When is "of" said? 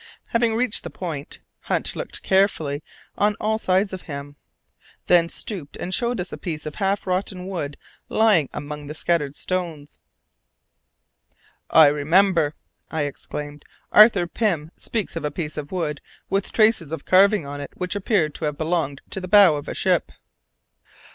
3.93-4.01, 6.65-6.73, 15.15-15.23, 15.55-15.71, 16.91-17.05, 19.55-19.67